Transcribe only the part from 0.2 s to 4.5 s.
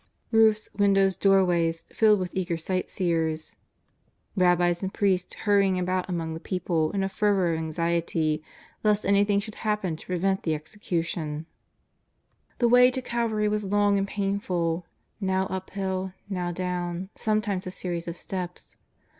Roofs, windows, doorways, filled with eager sightseers; 358 JESUS OF NAZAEETH.